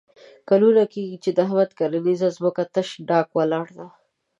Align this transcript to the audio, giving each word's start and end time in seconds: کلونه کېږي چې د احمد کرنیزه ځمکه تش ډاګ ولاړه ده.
کلونه 0.49 0.83
کېږي 0.93 1.17
چې 1.23 1.29
د 1.33 1.37
احمد 1.45 1.69
کرنیزه 1.79 2.29
ځمکه 2.37 2.63
تش 2.73 2.89
ډاګ 3.09 3.27
ولاړه 3.37 3.71
ده. 3.77 3.87